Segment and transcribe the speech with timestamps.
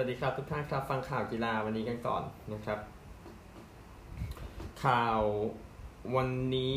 [0.00, 2.22] วัสดีครับทุกท่านครับฟังข่าวกีฬาวันนี้กันก่อน
[2.52, 2.78] นะครับ
[4.84, 5.20] ข่าว
[6.16, 6.76] วันนี้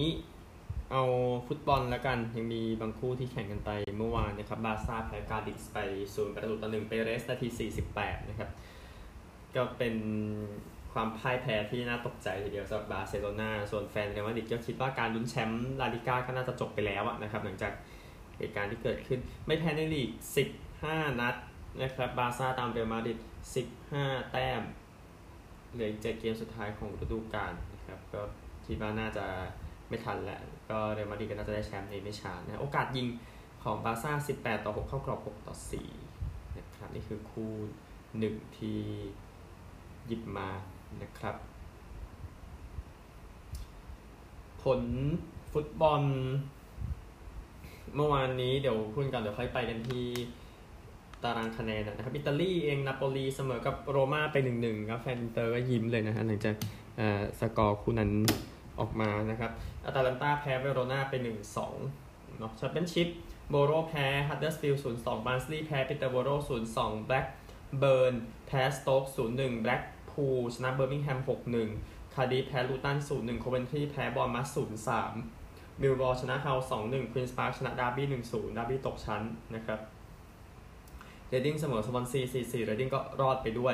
[0.92, 1.04] เอา
[1.47, 5.78] ฟุตบอลแล้วกันยังมีบางคู่ที่แข่งกันไปเมื่อวานนะครับบาซ่าแพ้กาดิซไป
[6.15, 7.47] ศูนย์ประตูต่อหนึ่งเปเรสนาที
[7.90, 8.49] 48 นะครับ
[9.55, 9.96] ก็เป็น
[10.94, 17.73] ความพ่ายแพ้ที่น่าตกใจทีเดียวสำหรับบาร์เซโลนาส่วนแฟนเรอัลมาดริดก็คิดว่าการลุ้นแชมป์ลาลิก้าก็น่าจะจบไปแล้วนะครับ หลังจาก
[18.38, 20.09] เหตุการณ์ที่เกิดขึ้นไม่แพ้ในลีก
[20.63, 21.35] 15 นัด
[21.82, 23.20] นะครับบาซ่าตามเรอัลมาดริด
[23.76, 24.62] 15 แต้ม
[25.73, 28.22] เหลืออีกเจ็ดเกมสุดท้ายของฤดูกาลนะครับก็
[28.66, 29.26] คิดว่าน่าจะ
[29.88, 33.08] ไม่ทันแหล้วก็เรอัลมาดริดก็น่าจะได้แชมป์ในไม่ช้านะโอกาสยิง
[33.63, 35.55] ของบาซ่า 18 ต่อ 6 เข้ากรอบ 6 ต่อ
[36.02, 37.52] 4นะครับนี่คือคู่
[38.20, 38.80] หนึ่งที่
[40.08, 40.49] หยิบมา
[41.02, 41.35] นะครับ
[44.63, 44.82] ผล
[45.54, 46.02] ฟุตบอล
[47.96, 50.05] เมื่อวานนี้เดี๋ยวพูดกันเดี๋ยวค่อยไปกันที่
[51.24, 56.55] ตารางคะแนนนะครับอิตาลีเองนาโปลีเสมอกับโรม่าไปหนึ่งหนึ่งครับแฟนอินเตอร์ก็ยิ้มเลยนะฮะหลังจาก
[57.40, 58.12] สกอร์คู่นั้น
[58.80, 59.52] ออกมานะครับ
[59.85, 61.76] อาตาลันตาแพ้เวโรนาไปหนึ่งสอง
[62.40, 63.07] เนาะแชมเปี้ยนชิพ
[63.49, 67.26] โบโรแพ้ฮัตเดอร์สฟิลด์ศูนย์สองบาร์นสลีย์แพ้ปิเตอร์โบโรศูนย์สองแบล็ก
[67.80, 68.14] เบิร์น
[68.48, 71.70] แพ้สโต๊กศูนย์หนึ่งแบล็กพูลชนะเบอร์มิงแฮมหกหนึ่ง
[72.14, 75.14] คาร์ดิฟแพ้ลูตันศูนย์หนึ่งโคเวนทรีแพ้บอร์นมัธศูนย์สาม
[75.82, 79.22] มิลวอลชนะฮัลล์สองหนึ่งควีนส์พาร์คชนะดาร์บี้หนึ่งศูนย์ดาร์บี้ตกชั้น
[79.56, 79.80] นะครับ
[81.34, 83.73] เรดดิ้งเสมอสวอนซีสี่สี่เรดดิ้งก็รอดไปด้วย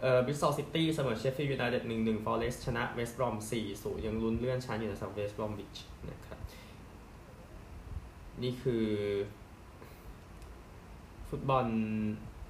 [0.00, 5.76] เอ่อบริสตอลซิตี้เสมอเชฟฟิลด์ยูไนเต็ดหนึ่งหนึ่งฟอเรสชนะเวสต์บรอมสี่ศูนย์ยังลุ้นเลื่อนชั้นอยู่ในสำหรับเวสต์บรอมบิช
[6.10, 6.38] นะครับ
[8.42, 8.86] นี่คือ
[11.28, 11.66] ฟุตบอล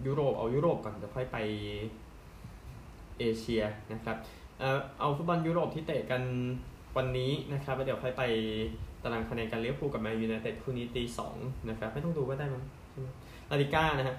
[0.06, 1.38] ยุโรปเอายุโรปก่อนเดี๋ยวค่อยไป
[3.18, 4.16] เอเชียนะครับ
[4.58, 6.22] เอ่อเอาฟุตบอลยุโรปที่เตะกัน
[6.96, 8.22] วันนี้นะครับแล้วเดี๋ยวค่อยไป
[9.04, 11.36] ตารางคะแนนกันลิเวอร์พูลกับแมนยูไนเต็ดคู่นี้ตีสอง
[11.68, 12.64] นะครับไม่ต้องดูก็ได้มั้ง
[13.50, 14.16] ลาลิก้านะฮะ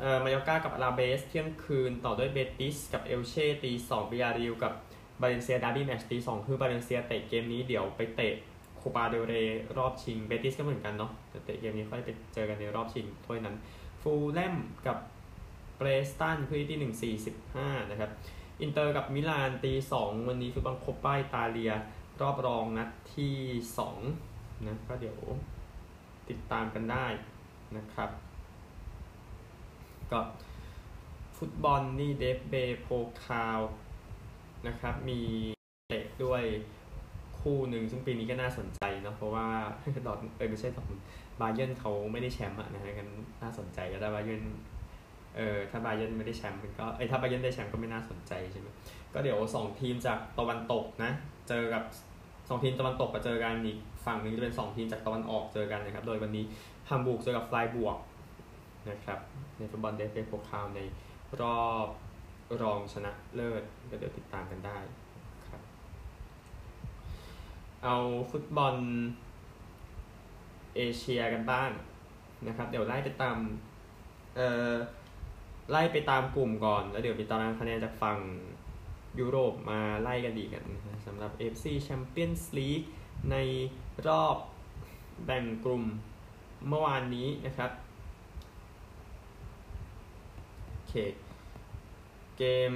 [0.00, 4.72] เอ่อมายอก้ากับอลาเบสเที่ยงคืนต่อด้วยเบติสกับเอลเช่ตีสองบียาร์เรอัลกับ
[5.20, 8.34] บาเลนเซียดาร์บี้แมชตีสองคือบาเลนเซียเตะเกมนี้เดี๋ยวไปเตะ
[8.76, 9.34] โคปาเดลเร
[9.78, 13.56] รอบชิงเบติสก็เหมือนกันเนาะแต่เตะเกมนี้ค่อยไปเจอกันในรอบชิงถ้วยนั้น
[14.02, 14.54] ฟูลแลม
[14.86, 14.98] กับ
[15.76, 18.10] เปรสตันคู่ที่หนึ่งสี่สิบห้านะครับ
[18.60, 21.72] อินเตอร์กับมิลานตีสองวันนี้ฟุตบอลโคปาอิตาเลีย
[22.20, 23.34] รอบรองนัดที่
[23.78, 23.96] สอง
[24.66, 25.16] นะก็เดี๋ยว
[26.28, 27.06] ติดตามกันได้
[27.76, 28.10] นะครับ
[30.12, 30.20] ก็
[31.38, 32.88] ฟุตบอลนี่เดเอฟเบโพ
[33.24, 33.60] คาล
[34.66, 35.20] นะครับ มี
[35.88, 36.42] เตะด้วย
[37.40, 39.46] คู่หนึ่งซึ่งปีนี้ก็น่าสนใจเนาะเพราะว่า
[40.06, 40.86] ดอทเออไม่ใช่ดอท
[41.40, 43.08] บาเยนเขาไม่ได้แชมป์อะนะฮะกัน
[43.42, 44.42] น่าสนใจก็ได้บาเยน
[45.36, 48.68] เออถ้าบาเยนไม่ได้แชมป์ก็เอ้ถ้าบาเยนได้แชมป์ก็ไม่น่าสนใจใช่ไหม
[49.14, 51.10] ก็เดี๋ยวสองทีมจากตะวันตกนะ
[51.48, 51.82] เจอกับ
[52.48, 56.44] สองทีมตะวันตกก็เจอกันอีก ฝั่งหนึ่งจะเป็นสองทีมจากตะวันออกเจอกันนะครับ โดยวันนี้
[56.88, 57.96] ฮัมบูร์กเจอกับไฟรบวร์ก
[58.90, 59.18] นะครับ
[59.58, 60.80] ในฟุตบอลเดเอฟเบโพคาลใน
[61.40, 61.88] รอบ
[62.62, 64.78] รองชนะเลิศก็เดี๋ยวติดตามกันได้
[65.48, 65.62] ครับ
[67.84, 67.96] เอา
[68.30, 68.76] ฟุตบอล
[70.76, 71.70] เอเชียกันบ้าง
[72.46, 73.36] นะครับ เดี๋ยวไล่ไปตาม
[74.36, 74.72] เอ่อ
[75.70, 78.18] ไล่ไปตามกลุ่มก่อน แล้วเดี๋ยวมีตารางคะแนนจากฝั่ง
[79.20, 80.64] ยุโรปมาไล่กันดีกัน
[81.06, 82.86] สำหรับ FC Champions League
[83.30, 83.36] ใน
[84.08, 84.36] รอบ
[85.26, 85.84] แบ่งกลุ่ม
[86.68, 87.70] เมื่อวานนี้นะครับ
[90.72, 90.94] โอเค
[92.38, 92.72] เกม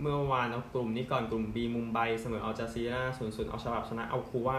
[0.00, 4.58] เมื่อวานเอากลุ่มนี้ก่อนกลุ่ม B มุมไบเสมอเอาจาซีรา0-0เอาฉบับชนะเอาคูว่า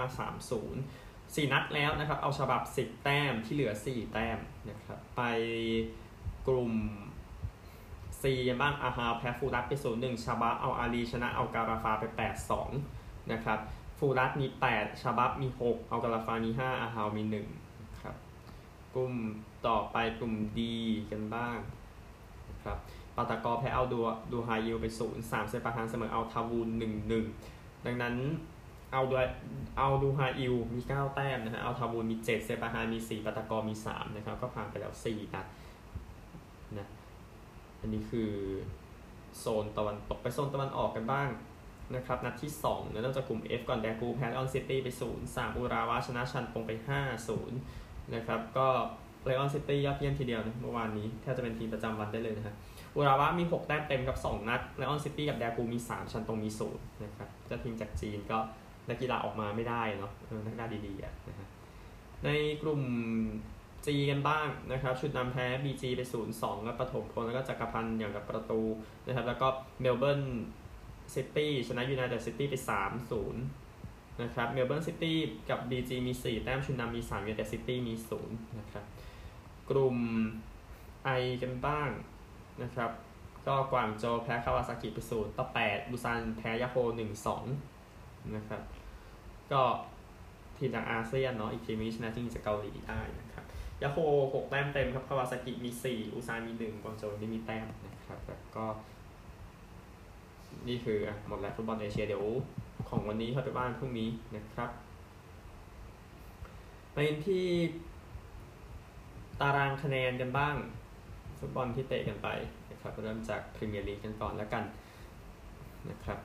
[0.68, 4.40] 3-0 4นัดแล้วนะครับ เอาฉบับ10แต้มที่เหลือ4แต้ม
[4.70, 5.22] นะครับไป
[6.48, 6.74] กลุ่ม
[8.22, 12.04] C กันบ้างอาฮาแพ้ฟูรัตไป0-1ชาบับเอาอาลีชนะเอาการาฟาไป
[12.68, 13.60] 8-2นะครับ
[13.98, 18.16] ฟูรัตมี 8 ชาบับมี6เอาการาฟามี5อาฮาวมี1นะครับ
[18.96, 19.14] กลุ่ม
[19.68, 20.60] ต่อไปกลุ่ม D
[21.12, 21.58] กันบ้าง
[22.64, 22.78] ครับ
[23.16, 24.00] ปาตากอแพ้เอาดู
[24.32, 28.16] ดูไฮยิวไป 0 3 เซปาฮานเสมอเอาทาวูน1 1 ดังนั้น
[28.94, 29.16] เอาดู
[29.78, 35.46] เอาดูฮาอิวมี 9 แต้มนะฮะเอาทาวูนมี 7 เซปาฮานมี 4ปาตากอมี 3 นะครับ ก็ผ่านไปแล้ว4นัด
[36.80, 36.88] นะ
[37.80, 38.32] อันนี้คือ
[39.40, 41.30] โซนตะวันตกไปโซนตะวันออกกันบ้าง
[41.96, 48.68] นะครับนัดที่2เนี่ยเริ่มจากกลุ่ม F ก่อนแดกูแพ้ไลออนซิตี้ไป 0 3 อุราวาชนะซานตงไป 5 0 นะครับก็
[49.26, 52.56] ไลออนซิตี้ยอดเยี่ยมทีเดียวนะเมื่อวานนี้แทบจะเป็นทีมประจำวันได้เลยนะฮะ
[52.96, 58.40] อุราวะมี 6 แต้มเต็มกับ 2 นัดไลออนซิตี้กับแดกูมี 3 ซานตงมี 0 นะครับเจ้าทีมจากจีนก็
[58.90, 60.12] นักกีฬาออกมาไม่ได้เนาะ
[60.46, 61.48] นักกีฬาดีๆอะนะฮะ
[62.26, 62.30] ใน
[62.62, 62.82] กลุ่ม
[63.86, 66.02] G กันบ้างนะครับชุนนัมแพ้ BG ไป
[66.34, 68.62] 0-2แล้วปฐมพลแล้วก็จักรพันธ์อย่างกับประตู
[69.06, 69.48] นะครับแล้วก็
[69.82, 70.22] เมลเบิร์น
[71.16, 72.56] ซิตี้ชนะยูไนเต็ดซิตี้ไป
[73.18, 75.18] 3-0 นะครับเมลเบิร์นซิตี้
[75.50, 77.94] กับ BG มี 4 แต้มชุนนัมมี3ยูไนเต็ดซิตี้มี
[78.26, 78.86] 0 นะครับ
[79.70, 79.98] กลุ่ม
[81.20, 81.90] I กันบ้าง
[82.64, 82.92] นะครับ
[83.48, 87.44] ก็กวางโจวแพ้คาวาซากิไปศูนย์ต่อแปดอุลซานแพ้ยะโฮร์หนึ่งสอง
[88.36, 88.62] นะครับ
[89.52, 89.62] ก็
[90.58, 93.46] ทีมจากอาเซียนเนาะอีกทีมนี้ชนะที่จากเกาหลีได้นะครับ
[93.82, 93.98] ยะโฮร์
[94.34, 98.66] หกแต้มเต็มครับคาวาซากิมีสี่อุลซานมีหนึ่งกวางโจวไม่มีแต้มนะครับแล้วก็
[100.68, 102.26] นี่คือหมดแล้วฟุตบอลเอเชียเดี๋ยว
[102.90, 104.70] ของวันนี้เข้าไปบ้านพรุ่งนี้นะครับ
[106.94, 107.46] ไปที่
[109.42, 110.56] ตารางคะแนนกันบ้าง
[111.40, 112.28] ฟุตบอลที่เตะกันไป
[112.72, 114.64] นะครับเริ่มจากพรีเมียร์ลีกกันก่อนแล้วกัน
[115.90, 116.20] นะครับ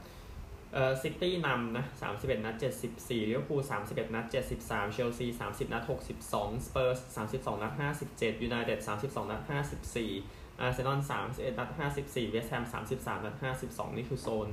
[0.72, 1.84] เอ่อซิตี้นำนะ
[2.14, 2.54] 31 นัด
[2.90, 4.26] 74ลิเวอร์พูล31 นัด
[4.58, 7.72] 73 เชลซี 30 นัด 62 สเปอร์ส 32 นัด
[8.08, 9.42] 57ยูไนเต็ด32 นัด
[9.90, 11.00] 54 อาร์เซนอล
[11.30, 11.70] 31นัด
[12.00, 12.64] 54เวสต์แฮม
[12.96, 13.36] 33นัด
[13.66, 14.48] 52นี่คือโซน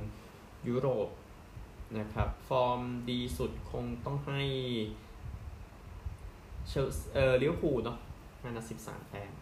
[0.68, 1.08] ยุโรป
[1.98, 2.80] นะครับ ฟอร์ม
[3.10, 4.42] ดีสุดคงต้องให้
[6.68, 9.32] เชลเอ่อลิเวอร์พูลเนาะ5นัด13แต้ม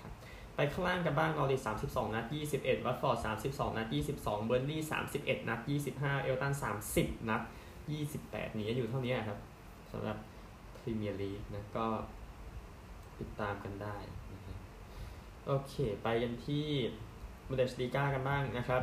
[0.00, 0.12] ครับ
[0.54, 2.26] ไปข้างล่างกันบ้างนอริช32นัด
[2.56, 3.18] 21วัตฟอร์ด
[3.50, 3.86] 32นัด
[4.18, 4.82] 22เบอร์ลี่
[5.14, 5.60] 31นัด
[5.94, 6.52] 25เอลตัน
[6.90, 7.42] 30นัด
[8.00, 9.38] 28นี้อยู่เท่านี้ครับ
[9.92, 10.16] สำหรับ
[10.82, 11.86] พรีเมียร์ลีกนะก็
[13.20, 13.96] ติดตามกันได้
[15.48, 16.66] โอเค ไปกันที่
[17.48, 18.82] บูเดสลีกากันบ้างนะครับ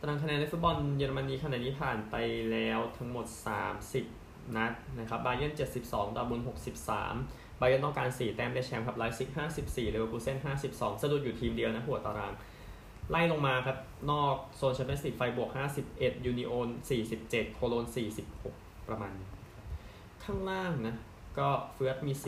[0.00, 2.14] ตารางคะแนนในฟุตบอลเยอรมนีขณะนี้ผ่านไป
[2.52, 3.26] แล้วทั้งหมด
[3.90, 5.52] 30 นัดนะครับบาเยิร์น
[5.84, 6.40] 72ดอร์ทมุนด์
[7.00, 9.28] 63 บาเยิร์นต้องการ 4 แต้มได้แชมป์ครับไลป์ซิก
[9.60, 10.38] 54เลเวอร์คูเซ่น
[10.70, 12.32] 52 สะดุดอยู่ทีมเดียวนะหัวตาราง
[13.10, 13.78] ไล่ลงมาครับ
[14.10, 15.50] นอกโซนแชมเปี้ยนส์ลีกไฟร์บวร์ก
[15.88, 16.68] 51 ยูนิโอน
[17.10, 17.84] 47 โคโลญจน์
[18.36, 19.12] 46 ประมาณ
[20.24, 20.96] ข้างล่างนะ
[21.38, 22.24] ก็เฟือร์ธมี 17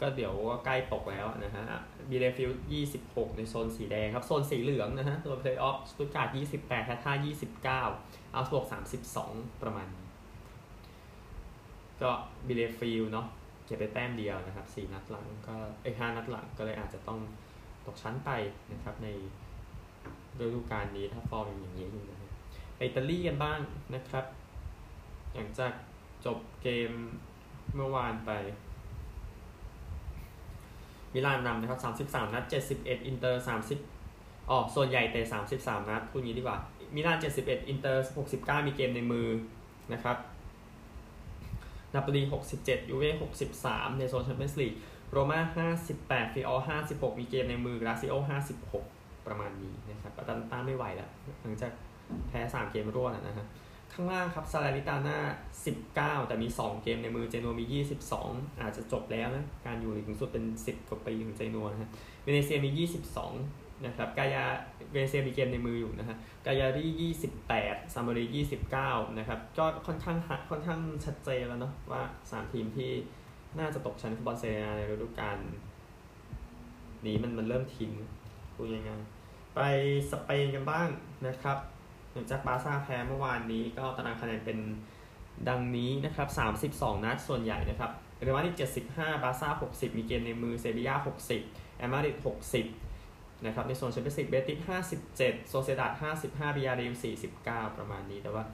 [0.00, 0.34] ก็เดี๋ยว
[0.64, 1.64] ใกล้ตกแล้วนะฮะ
[2.10, 2.50] บีเลเฟลด์
[2.94, 7.12] 26ในโซนสีแดงครับ โซนสีเหลืองนะฮะ ตัวเพลย์ออฟสตุ๊ตการ์ท28แฮร์ธ่า
[7.90, 8.64] 29เอาก์สบวร์ก
[9.12, 10.06] 32ประมาณนี้
[12.02, 12.10] ก็
[12.46, 13.26] บีเลเฟลด์เนาะ
[13.64, 17.20] เก็บไปแต้มเดียวนะครับ4นัดหลังก็ไอ้5นัดหลังก็เลยอาจจะต้อง
[17.86, 18.30] ตกชั้นไป
[18.72, 19.08] นะครับใน
[20.40, 22.30] ฤดูกาลนี้ถ้าฟอร์มอย่างนี้อยู่นะฮะ
[22.78, 23.58] อิตาลีกันบ้าง
[23.94, 24.24] นะครับ
[25.34, 25.72] หลังจาก
[26.26, 26.90] จบเกม
[27.74, 28.30] เมื่อวานไป
[31.12, 31.80] มิลานนำนะครับ
[32.10, 32.44] 33 นัด
[32.76, 33.44] 71 อินเตอร์
[33.94, 35.26] 30อ๋อส่วนใหญ่เตะ
[35.56, 36.58] 33 นัดพูดงี้ดีกว่า
[36.94, 39.28] มิลาน 71 อินเตอร์ 69 มีเกมในมือ
[39.92, 40.16] นะครับ
[41.92, 42.22] นาโปลี
[42.56, 43.10] 67 ยูเว่
[43.54, 44.72] 63 ในโซนแชมเปี้ยนส์ลีก
[45.10, 46.56] โรม่า58ฟิออ
[46.90, 48.14] 56 มีเกมในมือลาซิโอ
[48.70, 51.10] 56 ประมาณนี้นะครับอตาลันต้าไม่ไหวแล้ว
[51.42, 51.72] หลังจาก
[52.28, 53.46] แพ้ 3 เกมรวดนะฮะ
[53.94, 55.18] ข้างล่างครับซาแลร์นิตาน่า
[56.14, 57.80] 19 แต่มี 2 เกมในมือเจนัวมี
[58.22, 61.90] 22 อาจจะจบแล้วนะ การอยู่ถึงสุดเป็น 10กว่าปีของเจนัวนะฮะ
[62.22, 62.86] เวเนเซียมี
[63.40, 64.44] 22 นะครับ กายา
[64.92, 66.84] เวเนเซียมีเกมในมืออยู่นะฮะ กายารี
[67.42, 68.24] 28 ซามพ์โดเรีย
[68.76, 70.16] 29 นะครับ ก็ค่อนข้าง
[70.50, 72.90] ค่อนข้างชัดเจนแล้วเนาะว่า 3 ทีมที่
[73.58, 75.38] น่าจะตกชั้นฟุตบอลเซเรียอาในฤดูกาล
[77.06, 77.92] นี้มันมันเริ่มทิ้ง
[78.54, 78.92] พูดยังไง
[79.54, 79.60] ไป
[80.10, 80.88] สเปนกันบ้าง
[81.26, 81.58] นะครับ
[82.14, 84.58] หลังจากบาร์ซ่าแพ้เมื่อวานนี้ ก็ตารางคะแนนเป็น
[85.48, 86.28] ดังนี้นะครับ
[86.70, 87.90] 32 นัดส่วนใหญ่นะครับ
[88.22, 88.56] เรอัลมาดริด
[88.90, 90.94] 75 บาร์ซ่า 60 มีเกมในมือ เซบีย่า
[91.36, 92.16] 60 แอตมาดริด
[92.82, 94.58] 60 นะครับ ในโซนแชมเปี้ยนส์ลีกเบติส
[95.04, 95.92] 57 โซเซียดาด
[96.24, 96.92] 55บียาร์เรอัล
[97.34, 98.44] 49 ประมาณนี้ แต่ว่า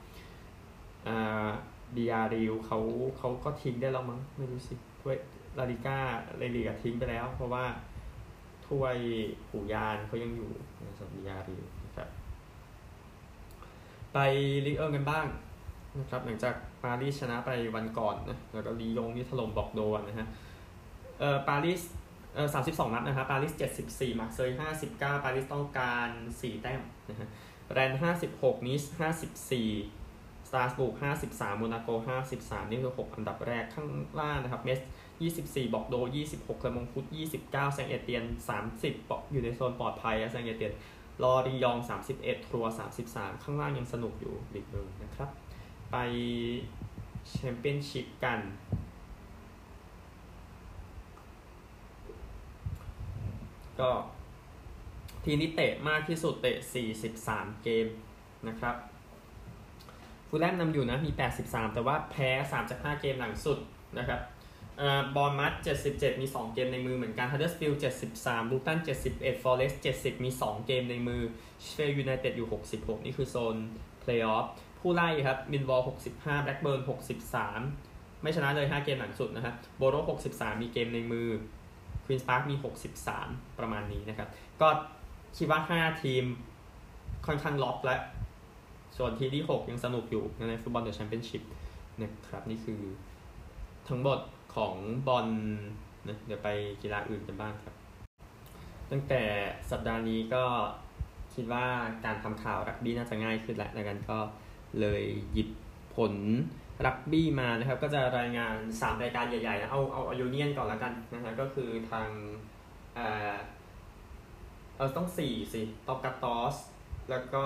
[1.06, 1.48] อ่า
[1.96, 2.78] บียาร์เรอัลเขา
[3.18, 5.16] เขาก็ทิ้งได้แล้วมั้ง ไม่รู้สิถ้วย
[5.58, 5.98] ลาลิก้า
[6.38, 7.64] เลลีกทิ้งไปแล้ว เพราะว่า
[8.68, 8.96] ถ้วย
[9.50, 10.50] หูยาวเขายังอยู่
[10.80, 11.64] ในสำหรับบียาร์เรอัล
[14.12, 14.18] ไป
[14.66, 15.26] ลีกเอิงกันบ้าง
[15.98, 20.26] นะครับหลังจากปารีสชนะไปวันก่อนนะแล้วก็ลียงนี่ถล่มบอร์กโดซ์นะฮะ
[21.20, 21.82] เอ่อปารีส
[22.34, 26.08] เอ่อสามสิบสองนัดนะครับปารีสเจ็ดสิบสี่มาร์เซย์ห้าสิบเก้าปารีสต้องการ
[26.40, 27.28] สี่แต้มนะฮะ
[27.72, 29.70] แรนห้าสิบหกนิสห้าสิบสี่
[30.48, 33.88] สตราส์บูร์กห้าสิบสามโมนาโกห้าสิบสามนี่คือหกอันดับแรกข้าง
[34.20, 34.80] ล่างนะครับเมส
[35.22, 38.94] ยี่สิบสี่บอร์กโดซ์ยี่สิบหกแกลร์มงต์ฟุตยี่สิบเก้าแซงเอเตียนสามสิบ
[39.32, 40.72] อยู่ในโซนปลอดภัยแซงเอเตียน
[41.22, 41.78] ลอริยองต์
[42.12, 42.72] 31ทรัวส์
[43.06, 45.30] 33 ข้างล่างยังสนุกอยู่ลีกหนึ่งนะครับ
[45.90, 45.96] ไป
[47.30, 48.40] แชมเปี้ยนชิพกัน
[53.80, 53.90] ก็
[55.24, 56.56] ทีนี้เตะมากที่สุดเตะ
[57.10, 57.86] 43 เกม
[58.48, 58.74] นะครับ
[60.28, 61.10] ฟูลแลมนำอยู่นะ มี
[61.42, 63.58] 83 แต่ว่าแพ้ 3 จาก 5 เกมหลังสุด
[63.98, 64.20] นะครับ
[65.16, 65.52] บอร์นมัธ
[65.86, 67.82] 77 มี 2 เกมในมือเหมือนกันฮัตเดอร์สฟิลด์
[68.16, 68.78] 73ลูตัน
[69.10, 71.22] 71ฟอเรสต์70 มี 2 เกมในมือ
[71.64, 73.56] เชฟยูไนเต็ดอยู่ 66 นี่คือโซน
[74.00, 74.46] เพลย์ออฟ
[74.80, 76.80] ผู้ไล่ครับมิลล์วอลล์65แบล็กเบิร์น
[77.50, 79.96] 63 ไม่ชนะเลย 5 เกมหลังสุดนะฮะโบโร
[80.30, 81.28] 63 มีเกมในมือ
[82.04, 82.54] ควีนส์พาร์คมี
[83.06, 84.28] 63 ประมาณนี้นะครับ
[84.60, 84.68] ก็
[85.36, 86.24] คิดว่า 5 ทีม
[87.26, 88.00] ค่อนข้างล็อกแล้ว
[88.96, 91.42] ส่วนทีที่ 6 ยังสนุกอยู่ในฟุตบอลเดอะแชมเปี้ยนชิพ
[92.00, 92.80] นะครับนี่คือ
[93.88, 94.18] ทั้งหมด
[94.54, 94.74] ของ
[95.08, 95.28] บอล
[96.08, 96.48] นะเดี๋ยวไป
[96.82, 97.74] กีฬาอื่นกันบ้างครับ
[98.90, 99.22] ตั้งแต่
[99.70, 100.44] สัปดาห์นี้ก็
[101.34, 101.66] คิดว่า
[102.04, 104.18] การทำข่าวรักบี้น่าจะง่ายขึ้นแล้วดังนั้นก็
[104.80, 105.02] เลย
[105.32, 105.48] หยิบ
[105.96, 106.14] ผล
[106.86, 112.08] รักบี้มานะครับ ก็จะรายงาน 3 รายการใหญ่ๆนะเอาเอายูเนียนก่อนแล้วกันนะฮะก็คือทาง
[112.94, 113.34] เอ่อ
[114.76, 116.56] เออท็อป 14 สิท็อปกาตอร์ซ
[117.10, 117.44] แล้วก็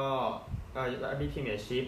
[0.72, 1.84] เออรักบี้พรีเมียร์ชิพ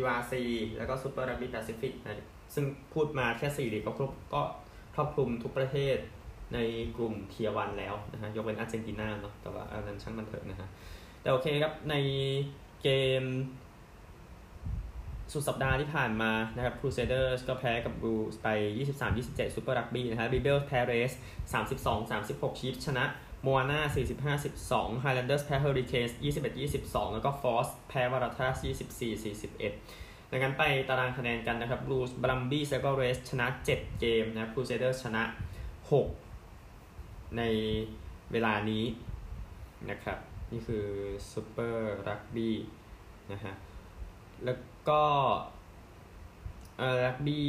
[0.00, 0.32] URC
[0.78, 2.24] แล้วก็ซูเปอร์รักบี้แปซิฟิกนะ
[2.54, 2.64] ซึ่ง
[2.94, 4.42] พูดมาแค่4ลีกก็ครบก็
[4.94, 5.96] ครอบคลุมทุกประเทศ
[6.54, 6.58] ใน
[6.96, 10.68] กลุ่มเทียวันแล้วนะฮะยกเว้นอาร์เจนตินาเนาะแต่ว่าอันนั้นช่างมันเถอะนะฮะ
[11.22, 11.94] แต่โอเคครับใน
[12.82, 12.88] เก
[13.20, 13.22] ม
[15.32, 18.48] สุดสัปดาห์ที่ผ่านมานะครับ Crusaders ก็แพ้กับ Blues ไป
[19.04, 21.16] 23-27 Super Rugby นะฮะ Rebels แพ้ Race
[21.92, 23.04] 32-36 Chiefs ชนะ
[23.46, 23.80] Moana
[24.44, 26.12] 45-12 Highlanders แพ้ Hurricanes
[26.62, 28.56] 21-22 แล้วก็ Force แพ้ Waratahs
[29.22, 35.22] 24-41 ดังนั้นไปตารางคะแนนกันนะครับ Blues Brumbies แล้วก็ Race ชนะ 7 เกมนะ Crusaders ชนะ
[36.50, 37.42] 6 ใน
[38.32, 38.84] เวลานี้
[39.90, 40.18] นะครับ
[40.52, 40.86] นี่คือ
[41.32, 42.50] Super Rugby
[43.32, 43.54] นะฮะ
[44.44, 44.58] แล้ว
[44.88, 45.02] ก็
[46.78, 47.48] เออรักบี้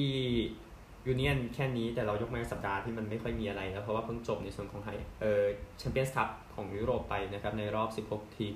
[1.07, 4.89] ยูเนียนแค่นี้แต่เรายกมาสัปดาห์ที่มันไม่ค่อยมีอะไรแล้วเพราะว่าเพิ่งจบในส่วนของไฮ
[5.21, 5.43] เออ
[5.79, 8.47] แชมเปี้ยนส์คัพของยุโรปไปนะครับ ในรอบ 16 ที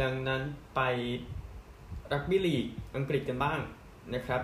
[0.00, 0.42] ดังนั้น
[0.74, 0.80] ไป
[2.12, 3.60] รักบี้ลีกอังกฤษกันบ้าง
[4.14, 4.42] นะครับ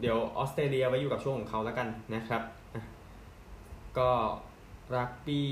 [0.00, 2.42] เดี๋ยวออสเตรเลียไว้อยู่กับช่วงของเขาแล้วกันนะครับ
[3.98, 4.10] ก็
[4.96, 5.50] รักบี้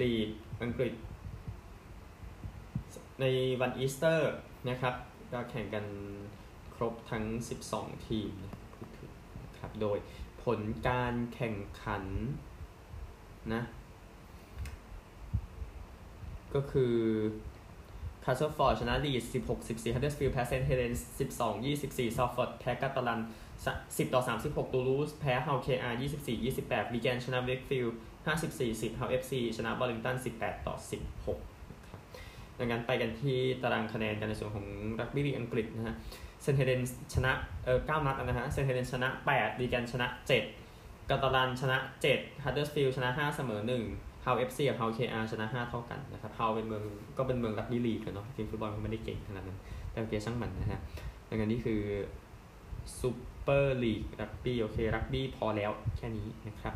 [0.00, 0.28] ลีก
[0.62, 0.94] อังกฤษ
[3.20, 3.24] ใน
[3.60, 4.32] วันอีสเตอร์
[4.68, 4.94] นะครับ
[5.32, 5.86] ก็แข่งกัน
[6.74, 7.24] ครบทั้ง
[7.66, 8.32] 12 ทีม
[9.42, 9.98] นะครับ โดย
[10.44, 12.04] ผลการแข่งขัน
[13.54, 13.62] นะ
[16.54, 16.94] ก็คือ
[18.24, 19.22] Castleford ชนะลีดส์
[19.58, 21.06] 16-14 Huddersfield แพ้เซนต์เฮเลนส์
[21.60, 23.20] 12-24 Salford แพ้กาตาลัน
[23.66, 25.98] 10 ต่อ 36 ตูลูสแพ้ฮัลล์เคอาร์
[26.44, 27.96] 24-28วีแกนชนะเวกฟิลด์
[28.46, 30.74] 54-10ฮัลล์เอฟซีชนะวอร์ริงตัน 18 ต่อ
[31.66, 34.66] 16ดังนั้นไปกันที่ตารางคะแนนกันในส่วนของ
[35.00, 35.94] รักบี้ลีกอังกฤษนะฮะ
[36.42, 36.80] เซนต์เฮเลนส์
[37.14, 37.32] ชนะ
[37.64, 40.06] เออ9นัดนะฮะ เซนต์เฮเลนส์ชนะ8วีแกนชนะ
[40.58, 41.76] 7กาตาลันชนะ
[42.10, 46.82] 7ฮัดเดอร์สฟิลด์ชนะ 5 เสมอ 1 ฮัลล์เอฟซีกับฮัลล์เคอาร์ชนะ5เท่ากันนะครับฮัลล์เป็นเมือง
[47.18, 49.58] ก็เป็นเมืองรักบี้ลีกเนาะทีมฟุตบอลเขาไม่ได้เก่งขนาดนั้น
[49.90, 50.80] แต่โอเคช่างมันนะฮะ
[51.28, 51.80] ดังนั้นนี่คือ
[53.00, 53.10] ซู
[53.42, 56.74] เปอร์ลีกรักบี้โอเครักบี้พอแล้วแค่นี้นะครับ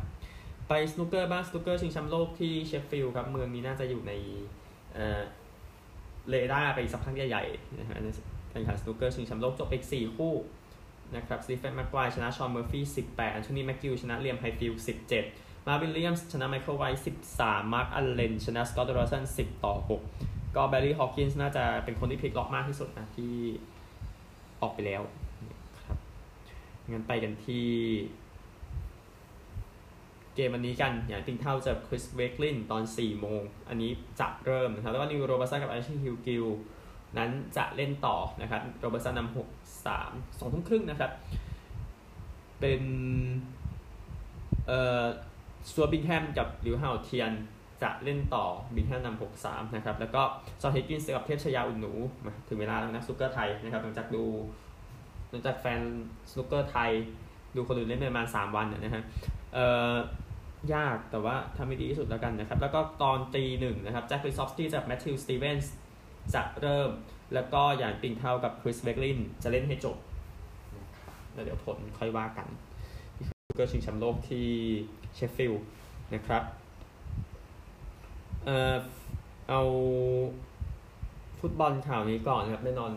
[0.67, 4.13] ไปสนุกเกอร์บ้างสนุกเกอร์ชิงแชมป์โลกที่เชฟฟิลด์ครับเมืองนี้น่าจะอยู่ใน
[4.93, 5.21] เอ่อ
[6.29, 8.05] เรดาร์ไปสักพักใหญ่ๆนะฮะการ
[8.51, 10.33] แข่งขันสนุกเกอร์ชิงแชมป์โลกจบไปสี่คู่
[11.15, 17.03] นะครับสตีเฟนแม็กไกวร์ชนะชอนเมอร์ฟี่18แอนโทนีแม็กกิลล์ชนะเลียมไฮฟิลด์17 มาร์ควิลเลียมส์ชนะไมเคิลไวท์
[17.37, 19.75] 13 มาร์คอัลเลนชนะสกอตต์โดนัลด์สัน10 ต่อ
[20.15, 23.33] 6 ก็แบร์รี่ฮอว์กินส์น่าจะเป็นคนที่พลิกล็อกมากที่สุดนะที่
[24.61, 25.01] ออกไปแล้ว
[25.85, 25.97] ครับ
[26.91, 27.67] งั้นไปกันที่
[30.35, 36.45] เกมวันนี้กัน หยานปิงเทากับคริสเวกลินตอน 4 โมง อันนี้จะเริ่มนะครับ แล้วก็นีลโรเบิร์ตสันกับแอชลีย์ฮิวกิลล์
[37.17, 39.47] นั้นจะเล่นต่อนะครับ โรเบิร์ตสันนำหก
[39.85, 41.11] สามสองทุ่มครึ่งนะครับ
[42.59, 42.81] เป็น
[44.67, 45.05] เอ่อ
[45.71, 47.31] สจวร์ตบิงแฮมกับลิวเฮาเทียน
[47.83, 48.45] จะเล่นต่อ
[48.75, 50.21] บิงแฮมนำหกสามนะครับแล้วก็
[50.61, 51.93] จอห์นฮิกกินส์กับเทพไชยาอุ่นหนู
[52.25, 54.25] มาถึงเวลาแล้วนะสนุกเกอร์ไทยนะครับหลังจากดู
[55.29, 55.81] หลังจากแฟน
[56.31, 56.91] สนุกเกอร์ไทย
[57.55, 59.03] ดูคนอื่นเล่นประมาณสามวันนะฮะ
[59.53, 59.65] เอ่
[60.69, 65.73] อยากแต่ว่าทำให้ดีที่สุดแล้วกันนะครับ แล้วก็ตอนตีหนึ่งนะครับแจ็คลิซอฟสกี้กับแมทธิวสตีเวนส์
[66.33, 66.89] จะเริ่ม
[67.33, 69.97] แล้วก็อย่างปิงเท่ากับคริสเบกลินจะเล่นให้จบ
[71.33, 72.47] แล้วเดี๋ยวผลค่อยว่ากัน
[73.17, 74.47] นี่คือก็ชิงแชมป์โลกที่
[75.15, 75.63] เชฟฟิลด์
[76.13, 76.43] นะครับ
[78.45, 78.75] เอ่อ
[79.49, 79.61] เอา
[81.39, 82.91] ฟุตบอลข่าวนี้ก่อนนะครับแน่นอน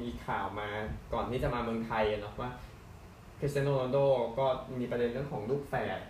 [0.00, 0.68] มีข่าวมา
[1.12, 2.50] ก่อนที่จะมาเมืองไทยเนาะว่า
[3.38, 3.98] คริสเตียโนโรนัลโด
[4.38, 4.46] ก็
[4.78, 6.00] มีประเด็นเรื่องของลูกแฝด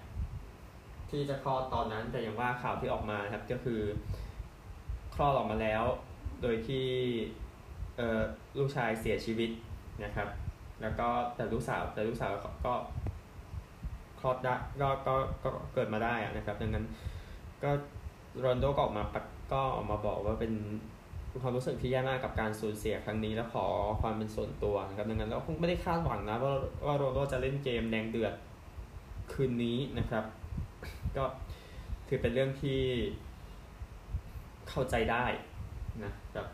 [1.10, 3.80] ที่จะคลอดตอนนั้นแต่อย่างว่าข่าวที่ออกมาครับก็คือ
[5.14, 5.82] คลอดออกมาแล้ว
[6.42, 6.86] โดยที่
[7.96, 8.20] เอ่อ
[8.58, 9.50] ลูกชายเสียชีวิต
[10.04, 10.28] นะครับ
[10.82, 12.32] แล้วก็แต่ลูกสาวแต่ลูกสาว
[12.66, 12.74] ก็
[14.24, 16.84] ลอดได้ก็ก็ก็เกิดมาได้นะครับ ดังนั้น
[17.62, 17.70] ก็
[18.40, 19.04] โรนโดก็ออกมา
[19.52, 20.52] ก็ออกมาบอกว่าเป็น
[21.42, 23.66] ความรู้สึกที่แย่มากกับการสูญเสียครั้งนี้และขอ
[24.00, 26.54] ความเป็นส่วนตัวนะครับดังนั้นเราคงไม่ได้คาดหวังนะว่า
[26.86, 28.34] ว่าโรนโดจะเล่นเกมแดงเดือด
[29.32, 30.24] คืนนี้นะครับ
[31.16, 31.24] ก็
[32.08, 32.80] ถือเป็นเรื่องที่
[34.68, 35.24] เข้าใจได้
[36.04, 36.46] นะกับ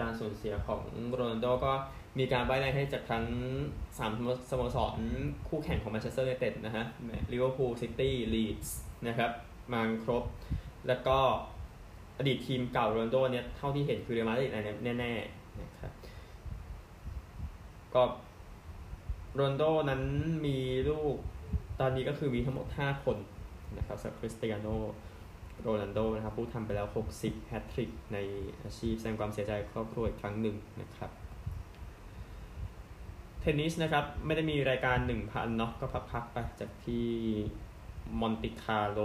[0.00, 0.80] การสูญเสียของ
[1.12, 1.72] โรนโดก็
[2.18, 3.24] มีการไว้อะไรให้จากทั้ง
[3.98, 4.10] สาม
[4.50, 4.98] สโมสร
[5.48, 6.84] คู่แข่งของแมนเชสเตอร์ยูไนเต็ดนะฮะ
[7.32, 8.78] ลิเวอร์พูลซิตี้ลีดส์
[9.08, 9.30] นะครับ
[9.72, 10.24] มาครบ
[10.88, 11.18] แล้วก็
[12.18, 14.50] อดีตทีมเก่าโรนัลโดเนี่ยเท่าที่เห็นคือเรอัลมาดริด
[14.98, 15.92] แน่ๆนะครับ
[17.94, 18.02] ก็
[19.34, 20.02] โรนัลโดนั้น
[20.46, 20.56] มี
[20.88, 21.16] ลูก
[21.80, 23.16] ตอนนี้ก็คือมีทั้งหมด 5 คน
[23.76, 24.68] นะครับสำหรับคริสเตียโน
[25.60, 28.18] โรนัลโดนะครับผู้ทำไปแล้ว 60 แฮตทริกใน
[28.62, 31.10] อาชีพแสดงความเสียใจครอบครัวอีกครั้งหนึ่งนะครับ
[33.46, 37.08] เทนนิสนะครับไม่ได้มีรายการ 1,000เนาะก็พักๆไปจากที่
[38.20, 39.00] มอนติคาร์โล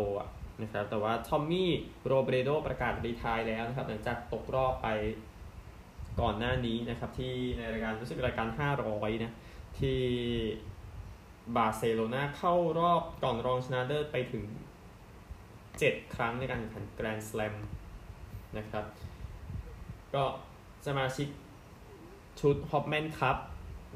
[0.62, 1.72] นะครับแต่ว่าทอมมี่
[2.05, 4.88] โรเบรโดประกาศ retire แล้วนะครับหลังจากตกรอบไป
[6.22, 8.48] ก่อนหน้านี้นะครับที่ในรายการรู้สึกรายการ
[8.86, 9.34] 500นะ
[9.79, 10.00] ที่
[11.55, 14.43] บาร์เซโลนาเข้ารอบก่อนรองชนะเลิศไปถึง
[15.29, 17.55] 7 ครั้งในการแข่งขันแกรนด์สแลม
[18.58, 18.86] นะครับ
[20.13, 20.24] ก็
[20.88, 21.27] สมาชิก
[22.39, 23.38] ชุดฮอปแมนคัพ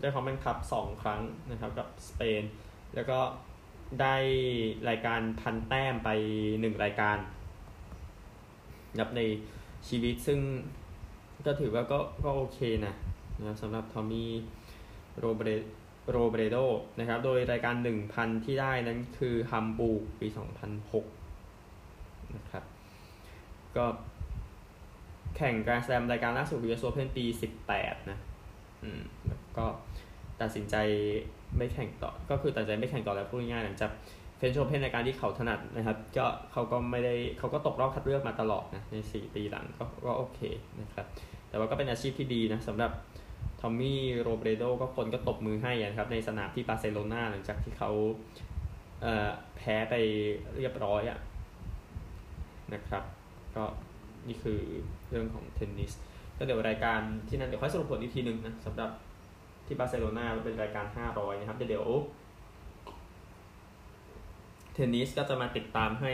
[0.02, 1.22] ได้ฮอปแมนคัพสองครั้ง
[1.52, 2.44] นะครับกับสเปน
[2.96, 3.20] แล้วก็
[4.02, 4.16] ได้
[4.90, 6.10] รายการพันแต้มไป
[6.62, 7.18] หนึ่งรายการ
[9.00, 9.22] นับใน
[9.88, 10.40] ชีวิตซึ่ง
[11.46, 12.96] ก็ถือว่าก็ก็โอเคนะ
[13.46, 14.32] นะสำหรับทอมมี่
[15.20, 15.50] โรเบร
[16.12, 16.58] โรเบรโด
[17.00, 17.76] นะครับ โดยรายการ
[18.10, 20.38] 1,000 ที่ได้นั้นคือฮัมบูร์กปี 2006
[22.38, 22.64] นะครับ
[23.76, 23.86] ก็
[25.38, 27.26] แข่งการแซมรายการล่าสุดคือโซเพนปี
[27.68, 28.20] 18 นะ
[28.84, 29.66] อืม แล้วก็
[30.42, 30.76] ตัดสินใจ
[31.58, 33.92] ไม่แข่งต่อ ก็คือตัดใจไม่แข่งต่อแล้วพูดง่ายๆหลังจาก
[34.38, 40.40] เฟนโชเพนรายการที่เขาถนัดนะครับ ก็เขาก็ไม่ได้เขาก็ตกรอบคัดเลือกมาตลอดนะใน 4 ปีหลังก็ก็โอเค
[40.82, 41.06] นะครับ
[41.50, 42.92] แต่ว่าก็เป็นอาชีพที่ดีนะสำหรับ
[43.62, 47.92] ทอมมี่โรเบรโดก็คนก็ตบมือให้นะครับในสนามที่บาร์เซโลนาหลังจากที่เขา
[49.02, 49.94] แพ้ไป
[50.58, 51.20] เรียบร้อยอะ
[52.74, 53.04] นะครับ
[53.56, 53.64] ก็
[54.28, 54.60] นี่คือ
[55.10, 55.92] เรื่องของเทนนิส
[56.38, 58.90] ก็เดี๋ยวรายการที่นั่นเดี๋ยวค่อยสรุปผลอีกทีหนึ่งนะสำหรับ
[59.66, 61.88] ที่บาร์เซโลนาเป็นรายการ 500 นะครับเดี๋ยว
[64.74, 66.12] เทนนิสก็จะมาติดตามให้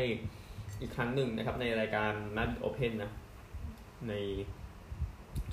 [0.82, 3.12] อีกครั้งหนึ่งนะครับในรายการมาดริดโอเพนนะ
[4.10, 4.14] ใน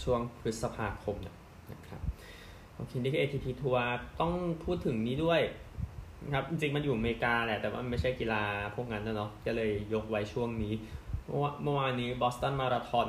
[0.02, 1.16] ช่วงพฤษภาคม
[1.72, 2.00] นะครับ
[2.74, 3.84] โอเคนี่คือ ATP ทัวร์
[4.20, 4.32] ต้อง
[4.64, 5.40] พูดถึงนี้ด้วย
[6.24, 8.42] นะครับจริงๆมันอยู่อเมริกาแหละ แต่ว่ามันไม่ใช่กีฬา
[8.76, 10.72] พวกนั้นนะเนาะก็เลยยกไว้ช่วงนี้
[11.26, 13.09] เมื่อวานนี้บอสตันมาราธอน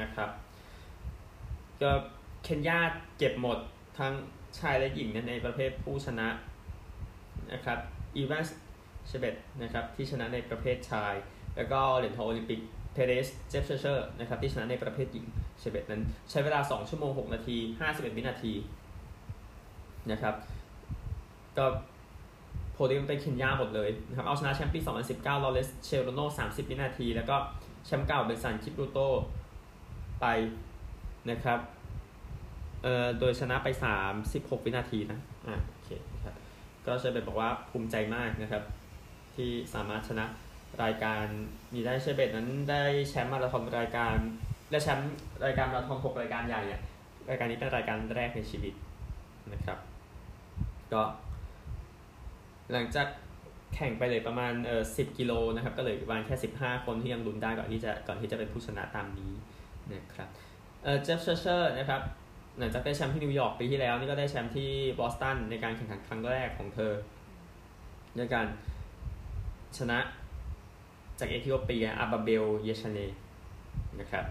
[0.00, 0.30] นะครับ
[1.82, 1.90] ก็
[2.42, 2.78] เคนยา
[3.18, 3.58] เก็บหมด
[3.98, 4.12] ทั้ง
[4.58, 6.28] ชายและหญิงในประเภทผู้ชนะ
[7.52, 7.78] นะครับ
[8.16, 8.44] อีแวนส์
[9.08, 11.14] เชเบตนะครับที่ชนะในประเภทชาย
[11.56, 12.60] แล้วก็เหรียญทองโอลิมปิก
[12.92, 15.24] เปเรสเจปเชียร์เชียร์นะครับที่ชนะในประเภทหญิง
[15.58, 17.56] เชเบตนั้นใช้เวลา 2 ชั่วโมง 6 นาที
[17.88, 18.52] 51 วินาที
[20.10, 20.34] นะครับ
[21.58, 21.66] ก็
[22.72, 24.80] โพเดียมเป็นเคนยาหมดเลยนะครับเอาชนะแชมป์ปี
[25.12, 27.36] 2019 ลอเรสเชลโรโน 30 วินาที แล้วก็
[27.86, 28.98] แชมป์เก่าเป็นซันคิปรูโต
[30.20, 30.26] ไป
[31.30, 31.58] นะครับ
[32.82, 33.68] เอ่อโดยชนะไป
[34.16, 35.90] 36 วินาทีนะอ่าโอเค
[36.24, 36.36] ครับ
[36.86, 38.62] ก็เชเบตบอกว่าภูมิใจมากนะครับ
[39.34, 40.24] ที่สามารถชนะ
[40.82, 41.24] รายการ
[41.74, 44.16] มีได้เชเบตนั้นได้แชมป์มาราธอนรายการ
[44.70, 45.12] และแชมป์
[45.44, 46.80] รายการมาราธอน6รายการใหญ่เนี่ย
[47.30, 48.74] รายการนี้เป็นรายการแรกในชีวิต
[49.52, 49.78] นะครับ
[50.92, 51.02] ก็
[52.72, 53.06] หลังจาก
[53.74, 59.32] แข่งไปเลยประมาณเอ่อสิกิโลนะครับ ก็เลยประมาณแค่ 15 คนที่ยังลุ้นได้ก่อนที่จะก่อนที่จะเป็นผู้ชนะตามนี้
[59.92, 60.28] นะครับ
[60.84, 62.02] เอ่อเจปเชียร์เชียร์นะครับ
[62.60, 66.92] หลังจากได้แชมป์ที่นิวยอร์กปีที่แล้ว นี่ก็ได้แชมป์ที่บอสตันในการแข่งขันครั้งแรกของเธอ
[68.16, 68.46] ในการ
[69.78, 69.98] ชนะ
[71.18, 72.98] จากเอธิโอเปียอาบาเบลเยชเน
[74.00, 74.24] นะครับ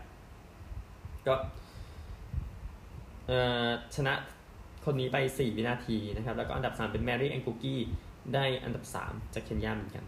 [1.28, 1.34] ก็
[3.96, 4.14] ชนะ
[4.86, 7.80] คนนี้ไป 4 วินาทีนะครับ แล้วก็อันดับ 3 เป็นแมรี่แองกุกี้
[8.34, 10.06] ได้อันดับ 3 จากเคนยาเหมือนกัน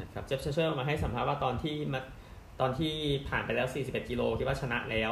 [0.00, 2.00] นะครับเจปเชียร์เชียร์มาให้สัมภาษณ์ว่าตอนที่มา
[2.60, 2.92] ตอนที่
[3.28, 5.10] ผ่านไปแล้ว 41 กิโลคิดว่าชนะแล้ว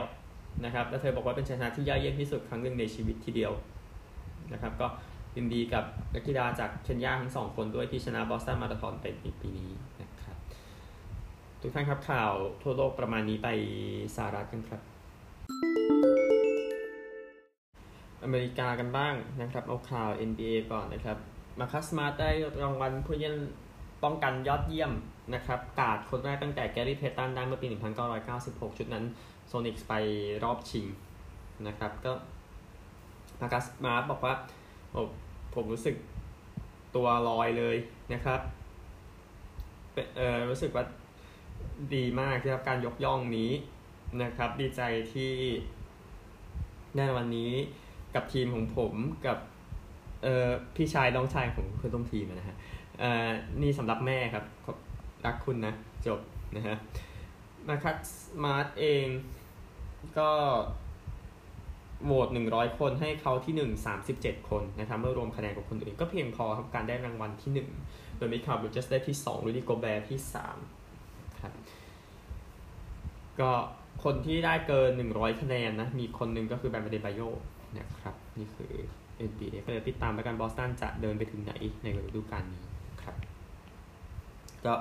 [0.64, 3.52] นะครับแล้วเธอบอกว่าเป็นชนะที่ยากเย็นที่สุดครั้งหนึ่งในชีวิตทีเดียว
[4.52, 4.86] นะครับก็
[5.36, 9.70] ยินดีกับนักกีฬาจากเคนยาทั้งสองคนด้วยที่ชนะบอสตันมาราธอนไปในปีนี้
[10.02, 10.36] นะครับ
[11.60, 13.48] ทุกท่านครับข่าวทั่วโลกประมาณนี้ไป
[14.16, 14.80] สหรัฐกันครับ
[18.24, 21.18] อเมริกากันบ้างนะครับเอาข่าว NBA ก่อนนะครับ
[21.58, 22.30] มาคัสมาได้
[22.62, 23.36] รางวัลผู้เล่น
[24.02, 24.92] ป้องกันยอดเยี่ยม
[25.34, 27.66] นะครับกาดคนแรกตั้งแต่แกรี่เพตันได้เมื่อปี
[28.22, 29.04] 1996 ชุดนั้น
[29.46, 29.94] โซนิกไป
[30.44, 30.86] รอบชิง
[31.66, 32.12] นะครับก็
[33.40, 34.34] มาคัสมาบอกว่า
[35.54, 35.96] ผมรู้สึก
[36.94, 37.76] ตัวลอยเลย
[38.12, 38.40] นะครับ
[40.16, 40.84] เออรู้สึกว่า
[41.94, 43.50] ดีมากที่รับการยกย่องนี้
[44.22, 44.82] นะครับ ดีใจ
[45.12, 45.32] ที่
[46.96, 47.52] ได้วันนี้
[48.14, 48.94] กับทีมของผม
[49.26, 49.38] กับ
[50.22, 52.56] เออพี่ชายน้องชายของเพื่อนร่วมทีมนะฮะ
[53.00, 53.28] เออ
[53.62, 54.44] นี่สำหรับแม่ครับ
[55.26, 55.74] รักคุณนะ
[56.06, 56.20] จบ
[56.56, 56.76] นะฮะ
[57.68, 58.08] มาร์คัสส
[58.44, 59.06] มาร์ทเอง
[60.18, 60.30] ก็
[62.04, 70.18] โหวต100 คนให้เขาที่ 1 37 คนนะครับเมื่อรวมคะแนนกับคนอื่น ก็เพียงพอครับการได้รางวัลที่ 1 โดยมิคาลบริดเจสได้ที่2รูดี้โกแบร์ที่
[70.80, 71.54] 3ครับ
[73.40, 73.50] ก็
[74.04, 77.20] คนที่ได้เกิน 100 คะแนนนะ มีคนหนึ่งก็คือแบมเบเดบายโย
[77.78, 78.72] นะครับ นี่คือ
[79.28, 82.62] NBA ก็เลยติดตามไปกันบอสตันจะเดินไปถึงไหนในฤดูกาลนี้
[83.02, 83.16] ครับ
[84.64, 84.74] ก็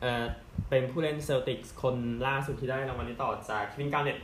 [0.00, 0.24] เอ่อ
[0.68, 4.18] เป็นผู้เล่นเซลติกส์คนล่าสุดที่ได้รางวัลนี้ต่อจากเควินการ์เน็ต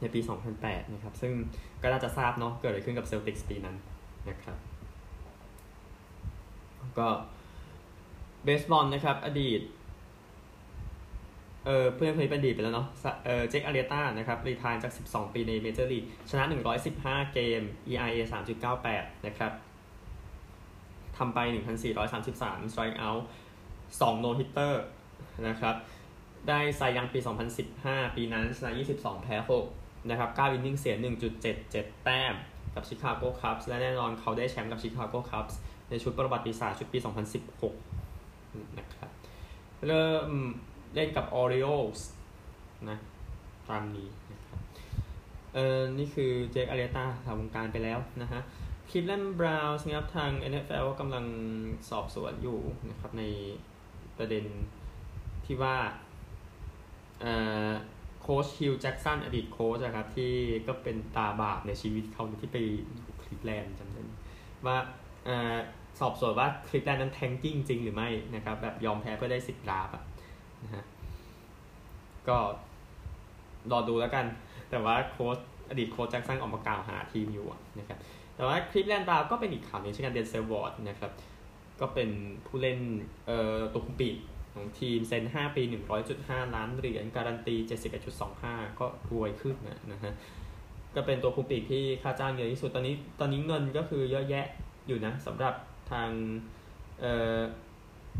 [0.00, 0.20] ในปี
[0.56, 1.32] 2008 นะครับ ซึ่ง
[1.82, 3.76] ก็น่าจะทราบเนาะเกิดอะไรขึ้นกับเซลติกส์ปีนั้น
[4.28, 4.56] นะครับ
[6.98, 7.08] ก็
[8.44, 9.60] เบสบอลนะครับ อดีต
[11.66, 12.88] เออเพื่อนเคยเป็นอดีตไปแล้วเนาะ
[13.26, 16.44] เออเจคอาร์ริเอตานะครับ retire จาก 12 ปีในเมเจอร์ลีกชนะ
[16.90, 17.60] 115 เกม
[17.92, 18.16] ERA
[18.72, 19.52] 3.98 นะครับ
[21.18, 21.38] ทำไป
[22.06, 23.22] 1,433 strike out
[24.00, 24.74] 2 no hitter
[25.48, 25.74] นะครับ
[26.48, 27.18] ได้ไซยังปี
[27.68, 29.36] 2015 ปีนั้นชนะ 22 แพ้
[29.72, 30.94] 6 นะครับ9อินนิ่งเสีย
[31.50, 32.34] 1.77 แต้ม
[32.74, 35.58] กับชิคาโกคัพส์และแน่นอนเขาได้แชมป์กับชิคาโกคัพส์
[35.90, 36.98] ในชุดประวัติศาสตร์ชุดปี
[37.82, 39.10] 2016 นะครับ
[39.86, 40.30] เริ่ม
[40.94, 42.00] เล่นกับ Orioles
[42.88, 42.98] นะ
[43.68, 44.60] ตามนี้นะครับ
[45.54, 48.40] เออนี่คือเจคอารีตาทำวงการไปแล้วนะฮะ
[48.90, 51.24] คิดแลนบราวส์นะครับทาง NFL กำลัง
[51.90, 52.58] สอบสวนอยู่
[52.90, 53.22] นะครับใน
[54.18, 54.44] ประเด็น
[55.44, 55.76] ที่ว่า
[58.20, 60.32] โค้ชฮิลแจ็กสันอดีตโค้ชนะครับที่
[60.66, 62.58] ก็เป็นตาบาปในชีวิตเขาที่ไป
[63.22, 64.02] คลิปแลนด์จำได้
[64.66, 64.76] ว่า
[66.00, 70.02] สอบสวนว่าคลิปแลนด์นั้นแทงกิ้งจริงหรือไม่นะครับแบบยอมแพ้เพื่อได้สิทธิ์ดราฟต์อะ
[70.64, 70.84] นะฮะ
[72.28, 72.36] ก็
[73.70, 74.26] รอดูแล้วกัน
[74.70, 75.38] แต่ว่าโค้ช
[75.70, 77.46] อดีตโค้ชแจ็คสันออกมากล่าวหาทีมอยู่
[77.78, 77.98] นะครับ
[78.34, 81.10] แต่ว่าคลีฟแลนด์บราวน์ก็เป็นอีกข่าวนึงเช่นกันเดนเซลวอร์ดนะครับ
[81.80, 82.10] ก็เป็น
[82.46, 82.78] ผู้เล่น
[83.26, 84.10] เอ่อตัวคุมปีก
[84.54, 85.62] ของทีมเซ็น 5 ปี
[86.08, 87.56] 100.5 ล้านเหรียญการันตี
[88.18, 90.12] 71.25 ก็รวยขึ้นนะนะฮะ
[90.94, 94.46] ก็เป็นตัวคุมปีกที่ค่าจ้างเยอะที่สุดตอนนี้ตอนนี้เงินก็คือเยอะแยะ
[94.86, 95.54] อยู่นะสำหรับ
[95.90, 96.10] ทาง
[97.00, 97.38] เอ่อ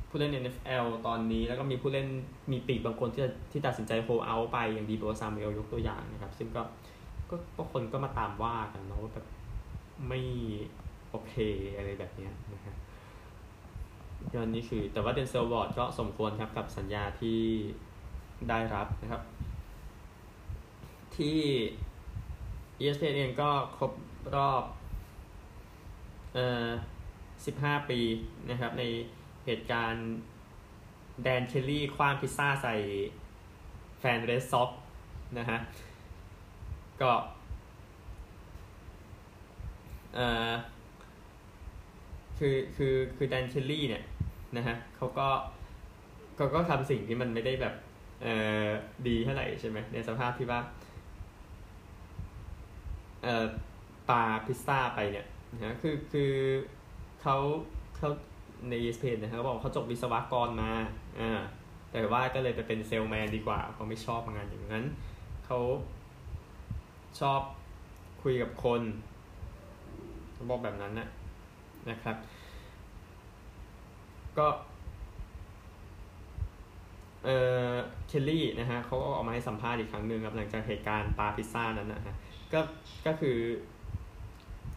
[0.09, 2.09] ผู้เล่น NFL ตอนนี้แล้วก็มีผู้เล่น
[2.53, 6.63] มีปีกบางคนที่ที่ตัดสินใจโฮเอาไปอย่างดีโบซามเอลยกตัวอย่างนะครับ ซึ่งก็
[7.57, 9.27] ก็คนก็มาตามว่ากันเนาะว่าแบบ
[10.09, 10.21] ไม่
[11.11, 11.35] โอเค
[11.77, 12.75] อะไรแบบนี้นะฮะ
[14.35, 17.41] ยอนนี้คือ แต่ว่าเดนเซลวอร์ดก็สมควรครับกับสัญญาที่
[18.49, 19.23] ได้รับนะครับ
[21.17, 21.39] ที่
[22.81, 23.93] ESPN เองก็ครบ
[24.35, 24.65] รอบ
[26.35, 26.69] เอ่อ
[27.27, 28.01] 15 ปี
[28.51, 28.83] นะครับ ใน
[29.45, 30.13] เหตุการณ์
[31.23, 32.75] แดนเคลลี่คว้างพิซซ่าใส่
[33.99, 34.71] แฟนเรสซ็อก
[35.39, 35.59] นะฮะ
[37.01, 37.13] ก็
[40.15, 40.53] เอ่อ
[42.39, 44.03] คือคือคือแดนเคลลี่เนี่ย
[44.57, 45.29] นะฮะเขาก็
[46.37, 47.75] เขาก็ทำสิ่งที่มันไม่ได้แบบ
[48.23, 48.35] เอ่
[48.67, 48.69] อ
[49.09, 50.61] ดีเท่าไหร่ใช่ไหมในสภาพที่ว่า
[53.23, 53.47] เอ่อ
[54.09, 55.27] ปาพิซซ่าไปเนี่ย
[55.65, 56.33] นะคือคือ
[57.23, 57.37] เขา
[57.97, 58.11] เขา
[58.69, 60.71] ใน ESPN นะฮะเขาบอกเขาจบวิศวกรมา
[61.21, 61.41] อ่า
[61.91, 64.85] แต่ว่าก็เลยไปเป็นเซลแมนดีกว่าเขาไม่ชอบงานอย่างนั้น
[65.47, 65.59] เขา
[67.21, 67.41] ชอบ
[68.23, 68.81] คุยกับคน
[70.51, 71.09] บอกแบบนั้นนะ
[71.91, 72.17] นะครับ
[74.39, 74.47] ก็
[77.25, 77.29] เอ
[77.73, 77.75] อ
[78.09, 82.15] เคลลี่นะฮะเขาก็ออกมาให้สัมภาษณ์อีกครั้งหนึ่งครับหลังจากเหตุการณ์ปาพิซซ่านั้นนะฮะ
[82.53, 82.61] ก็
[83.07, 83.37] ก็คือ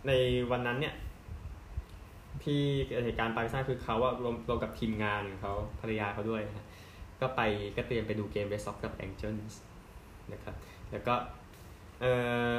[0.08, 0.12] ใน
[0.52, 0.96] วันนั้นเนี่ย
[2.44, 2.62] ที่
[3.06, 6.68] เหตุการณ์ปาพิซซ่าคือเขาว่ารวมรวมกับทีมงานของเขาภรรยาเขาด้วยนะ
[7.22, 7.42] ก็ไป
[7.76, 9.62] ก็เตรียมไปดูเกมเรสซ็อกกับแองเจิลส์
[10.34, 10.56] นะครับ
[10.92, 11.14] แล้วก็
[12.02, 12.06] เอ
[12.52, 12.54] อ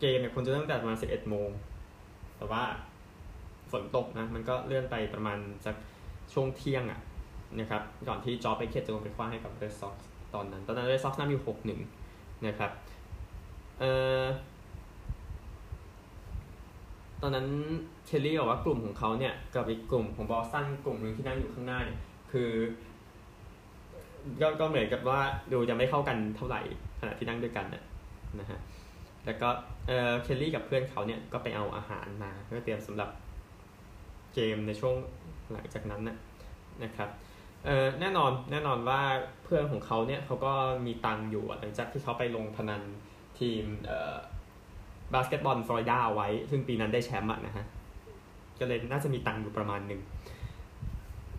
[0.00, 1.50] เกมเนี่ยคนจะเริ่มแต่ประมาณสิบเอ็ดโมง
[2.36, 2.62] แต่ว่า
[3.82, 5.76] นตกนะมันก็เลื่อนไปประมาณจาก
[6.32, 7.00] ช่วงเที่ยงอะ่ะ
[7.60, 9.94] นะครับก่อนที่จอไปเคสจะลงไปคว้าให้กับเรดซ็อก
[10.34, 11.80] ตอนนั้น ตอนนั้นเรดซ็อกน่ามีหกหนึ่ง
[12.46, 12.70] นะครับ
[13.78, 13.90] เอ่
[14.22, 14.24] อ
[17.22, 17.48] ตอนนั้น
[18.06, 21.98] เคลลี่บอกว่ากลุ่มของเขาเนี่ยกับอีกกลุ่มของบอสตันกลุ่มหนึ่งที่นั่งอยู่ข้างหน้าเนี่ย
[22.32, 22.50] คือ
[24.40, 25.20] ก็ก็เหมือนกับว่า
[25.52, 26.60] ดูจะไม่เข้ากันเท่าไหร่
[27.00, 27.82] ขณะที่นั่งด้วยกันนะ
[28.40, 28.60] นะฮะ
[29.26, 29.48] แล้วก็
[29.86, 33.08] เออเคลลี่กับเพื่อนเขาเนี่ยก็ไปเอาอาหารมาเพื่อเตรียมสำหรับ
[34.36, 34.94] เกมในช่วง
[35.52, 36.16] หลังจากนั้นนะ
[36.84, 37.10] นะครับ
[37.64, 39.00] เออแน่นอนแน่นอนว่า
[39.44, 40.52] เพื่อนของเขาเนี่ยเขาก็
[40.86, 42.82] มีตังอยู่หลังจากที่เขาไปลงพนัน
[43.38, 44.16] ทีมเอ่อ
[45.14, 47.64] บาสเกตบอลฟลอริดาไว้ ซึ่งปีนั้นได้แชมป์นะฮะ
[48.60, 50.00] ก็เลยน่าจะมีตังอยู่ประมาณหนึ่ง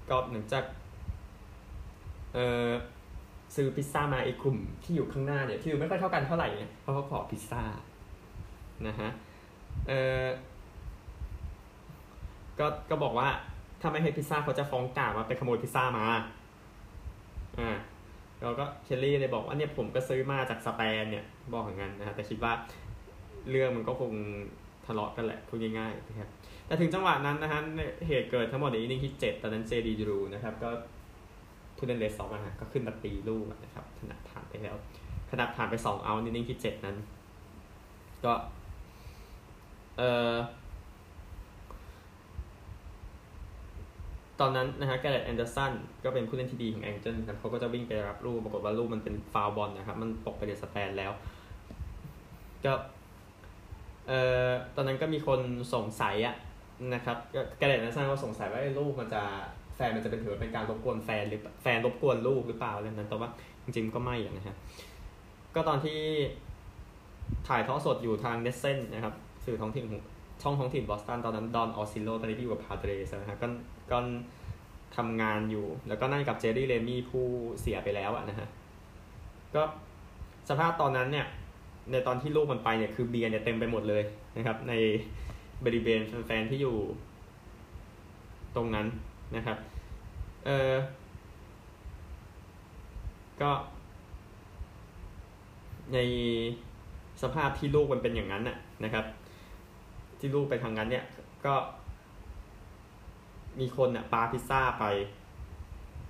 [0.09, 0.63] ก็หลังจาก
[2.33, 2.69] เออ
[3.55, 7.63] ซื้อพิซซ่ามาไอ้กลุ่มที่อยู่ข้างหน้าเนี่ยที่อยู่ไม่ค่อยเท่ากันเท่าไหร่เนี่ยเพราะเขาขอพิซซ่า
[8.87, 9.09] นะฮะ
[9.87, 10.23] เออ
[12.59, 13.27] ก็ก็บอกว่า
[13.81, 16.05] ถ้าไม่ให้พิซซ่าเขาจะฟ้องกล่าวว่าไปขโมยพิซซ่ามา
[17.59, 17.71] อ่า
[18.41, 22.53] เราก็เคลลี่เลยบอกว่าเนี่ยผมก็ซื้อมาจากสเปนเนี่ยบอกอย่างนั้นนะฮะแต่คิดว่า
[23.49, 24.11] เรื่องมันก็คง
[24.85, 26.29] ทะเลาะกันแหละพูดง่ายๆนะครับ
[26.67, 27.59] แต่ถึงจังหวะนั้นนะฮะ
[28.07, 30.69] เหตุเกิดทั้งหมดใน inning ที่เจ็ดตอนนั้น JD Drew นะครับ ก็
[31.77, 34.75] ผู้เล่นเลสซอกนะฮะก็ขึ้นมาตีลูกนะครับถนัดผ่านไปแล้ว
[35.31, 36.97] ขนาดผ่านไป 2 out inning ที่ 7 นั้น
[38.25, 38.33] ก็
[39.97, 40.35] เอ่อ
[44.39, 45.73] ตอนนั้นนะฮะ Garret Anderson
[46.03, 51.11] ก็เป็นผู้เล่นที่ดีของ Angels ครับเขาก็จะวิ่งไปรับลูกปรากฏว่าลูกมันเป็น foul ball นะครับ มันตกไปใน stand แล้ว
[52.65, 52.73] ก็
[54.07, 55.39] เอ่อตอนนั้นก็มีคน
[55.73, 56.35] สงสัยอะ
[56.93, 57.17] นะครับ
[57.57, 59.21] Garret Anderson ก็สงสัยว่าลูกมันจะ
[59.75, 63.29] แฟนมันจะเป็นถือเป็นการรบกวนแฟนหรือแฟนรบกวนลูกหรือเปล่าอะไรนั้นแต่ว่า
[63.63, 64.55] จริงๆก็ไม่นะฮะ
[65.55, 65.99] ก็ตอนที่
[67.47, 69.13] ถ่ายทอดสดอยู่ทาง NESN นะครับ
[69.45, 69.85] สื่อท้องถิ่น
[70.41, 73.47] ช่องท้องถิ่นบอสตันตอนนั้น Don Orsillo ตอนนี้อยู่กับ Padres นะฮะก็
[73.91, 73.97] ก็
[74.97, 77.25] ทำงานอยู่ แล้วก็นั่งกับ Jerry Remy ผู้
[77.61, 78.47] เสียไปแล้วอะนะฮะ
[79.55, 79.61] ก็
[80.49, 81.27] สภาพตอนนั้นเนี่ย
[81.91, 84.03] ในตอนที่ลูกมันไปเนี่ยคือเบียร์เนี่ยเต็มไปหมดเลย
[84.37, 84.73] นะครับ ใน
[85.65, 86.75] บริเวณแฟนๆที่อยู่
[88.55, 88.87] ตรงนั้น
[89.35, 89.57] นะครับ
[90.45, 90.73] เออ
[93.41, 93.51] ก็
[95.93, 95.99] ใน
[97.21, 99.05] สภาพที่ลูกมันเป็นอย่างนั้นน่ะนะครับ
[100.19, 101.03] ที่ลูกไปทางนั้นเนี่ย
[101.45, 101.53] ก็
[103.59, 104.85] มีคนอะปาพิซซ่าไป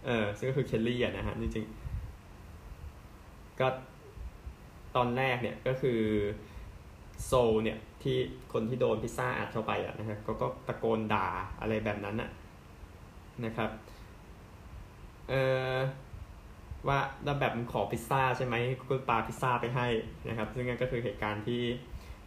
[0.06, 3.68] เออซึ่งก็คือเคลลี่อะนะฮะจริงๆก็
[4.96, 6.00] ตอนแรกเนี่ยก็คือ
[7.26, 7.32] โซ
[7.64, 8.18] เนี่ยที่
[8.54, 11.28] คนที่โดนพิซซ่าอัดเข้าไปอะนะฮะก็ก็ตะโกนด่า
[11.62, 12.30] อะไรแบบนั้นอะ
[13.46, 13.70] นะครับ
[15.30, 15.34] เอ
[15.74, 15.78] อ
[16.88, 18.56] ว่าแล้วแบบมันขอพิซซ่าใช่ไหม
[18.90, 19.88] ก็ปาพิซซ่าไปให้
[20.28, 21.62] นะครับ ซึ่งนั่นก็คือเหตุการณ์ที่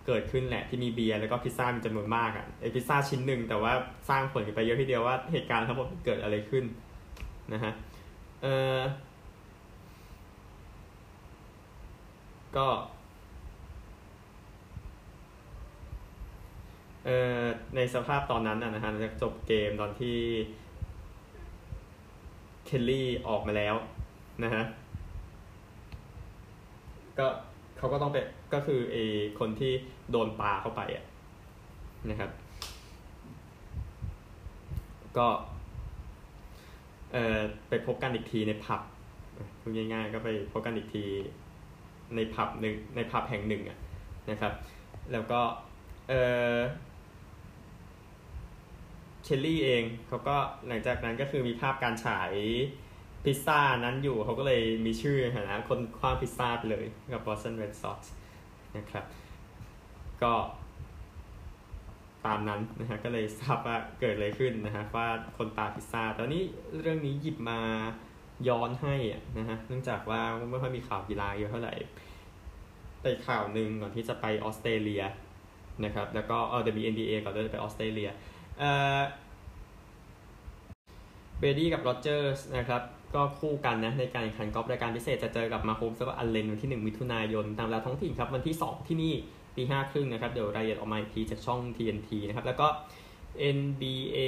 [0.07, 3.73] เกิดขึ้นแหละที่มีเบียร์แล้วก็พิซซ่ามีจำนวนมากอะไอพิซซ่าชิ้นหนึ่งแต่ว่า
[4.09, 6.65] สร้างผลไปเยอะทีเดียวว่าเหตุการณ์ทั้งหมดเกิดอะไรขึ้น
[7.53, 7.73] นะฮะ
[8.43, 8.47] เอ
[8.79, 8.81] อ
[12.57, 12.67] ก็
[17.05, 17.11] เอ
[17.41, 17.43] อ
[17.77, 18.91] ในสภาพตอนนั้นนะฮะ
[19.23, 20.17] จบเกมตอนที่
[22.67, 23.75] เคลลี่ออกมาแล้ว
[24.45, 24.63] นะฮะ
[27.19, 27.27] ก็
[27.81, 28.97] เขาก็ต้องเป็นก็คือไอ
[29.39, 29.73] คนที่
[30.11, 31.05] โดนปาเข้าไปอะ
[32.11, 32.31] นะครับ
[35.17, 35.29] ก็
[37.13, 38.81] เอ่อไปพบกันอีกทีในผับ
[39.61, 41.05] พูดง่ายๆก็ไปพบกันอีกที
[42.15, 43.79] ในผับหนึ่งในผับแห่งหนึ่งอะ
[44.31, 44.53] นะครับ
[45.13, 45.41] แล้วก็
[46.09, 46.13] เอ
[46.55, 46.57] อ
[49.25, 52.33] เคลลี่เองเขาก็หลังจากนั้นก็คือมีภาพการฉาย
[53.25, 57.99] พิซซ่านั้นอยู่เขาก็เลยมีชื่อนะคนคว้างพิซซ่าไปเลยกับ Boston Red Sox
[58.77, 59.05] นะครับ
[60.23, 60.35] ก็
[62.27, 66.43] ตามนั้นนะฮะก็เลยทราบว่าเกิดอะไรขึ้นนะฮะว่าคนปาพิซซ่าตอนนี้
[66.81, 67.61] เรื่องนี้หยิบมา
[68.49, 68.95] ย้อนให้
[69.39, 71.75] นะฮะเนื่องจากว่าไม่ค่อยมีข่าวกีฬาเยอะเท่าไหร่
[73.03, 75.03] ไปข่าวหนึ่งก่อนที่จะไปออสเตรเลีย
[75.85, 78.11] นะครับแล้วก็เออ WNBA ก่อนที่จะไปออสเตรเลีย
[78.59, 79.01] เอ่อ
[81.39, 82.83] Brady กับ Rodgers นะครับ
[83.15, 89.15] ก็คู่กันนะในการแข่งขันกอล์ฟรายการพิเศษจะเจอกับ Mahomes แล้วก็ Allen วันที่ 1 มิถุนายน ตามเวลาท้องถิ่นครับ วันที่ 2 ที่นี่
[89.57, 92.67] ตีห้าครึ่งนะครับ เดี๋ยวรายละเอียดออกมาอีกทีจากช่อง TNT นะครับ แล้วก็
[93.57, 94.19] NBA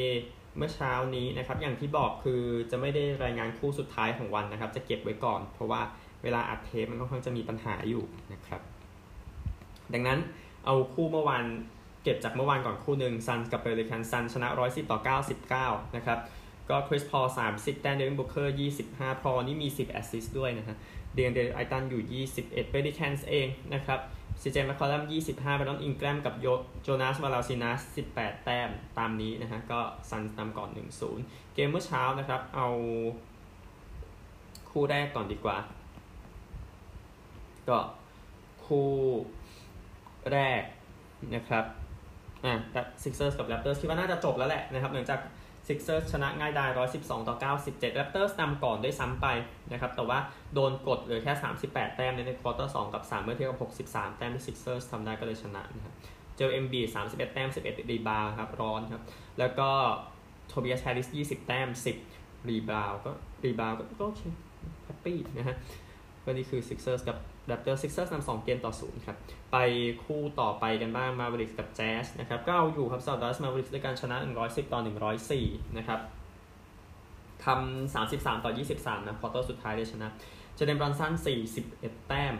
[0.56, 5.80] เมื่อเช้านี้นะครับ อย่างที่บอกคือจะไม่ได้รายงานคู่สุดท้ายของวันนะครับ จะเก็บไว้ก่อน เพราะว่า
[6.22, 8.60] เวลาอัดเทปมันค่อนข้างจะมีปัญหาอยู่นะครับ
[9.94, 10.18] ดังนั้น
[10.64, 11.44] เอาคู่เมื่อวาน
[12.02, 14.98] เก็บจากเมื่อวานก่อนคู่หนึ่ง Suns กับ Pelicans Suns ชนะ110ต่อ
[15.48, 16.18] 99นะครับ
[16.72, 18.56] ก็ Chris Paul 30แต้ม Devin Booker
[18.88, 20.76] 25พอลนี่มี10 assist ด้วยนะฮะ
[21.14, 24.00] Deandre Ayton อยู่21 Pelicans เองนะครับ
[24.40, 26.34] CJ McCollum 25 Brandon Ingram กับ
[26.82, 27.80] Jonas Valanciunas
[28.12, 30.68] 18แต้มตามนี้นะฮะก็ Suns นำก่อน
[31.12, 32.68] 1-0เกมเมื่อเช้านะครับเอา
[34.70, 35.56] คู่แรกก่อนดีกว่า
[37.68, 37.78] ก็
[38.64, 38.90] คู่
[40.32, 40.62] แรก
[41.34, 41.64] นะครับ
[42.44, 42.52] อะ
[43.02, 45.20] Sixers กับ Raptors คิดว่าน่าจะจบแล้วแหละนะครับหลังจาก
[45.72, 49.26] Sixers ชนะง่ายดาย112 ต่อ 97 Raptors นำก่อนด้วยซ้ำไป
[49.72, 50.18] นะครับ แต่ว่า
[50.54, 51.32] โดนกดเหลือแค่
[51.64, 55.94] 38 แต้มในควอเตอร์ 2 กับ 3 เมื่อเทียบกับ 63 แต้มที่ Sixers ทำได้ก็เลยชนะนะครับ
[56.38, 59.02] เจอ MB 31 แต้ม 11 rebound ครับ ร้อนครับ
[59.38, 59.68] แล้วก็
[60.48, 61.68] Tobias Harris 20 แต้ม
[62.08, 63.10] 10 rebound ก็
[63.44, 64.22] rebound ก็โอเค
[64.84, 65.56] happy นะฮะ
[66.24, 67.16] ก็นี่คือ Sixers กับ
[67.50, 69.16] ดับเบิล Sixers นำสองเกมต่อศูนย์ครับ
[69.52, 69.56] ไป
[70.04, 74.80] คู่ต่อไปกันบ้าง Mavericks กับแจ๊สนะครับ ก็เอาอยู่ครับ Dallas Mavericks ด้วยการชนะ 110 ต่อ
[75.28, 76.00] 104 นะครับ
[77.44, 80.08] ทำ33 ต่อ 23 นะควอเตอร์สุดท้ายได้ชนะ
[80.54, 81.12] Jalen Brunson
[81.60, 82.34] 41 แต้ม